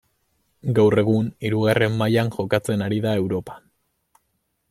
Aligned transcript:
Gaur 0.79 1.01
egun 1.01 1.27
hirugarren 1.49 1.99
mailan 2.01 2.33
jokatzen 2.39 2.85
ari 2.87 2.99
da 3.07 3.15
Europa. 3.21 3.59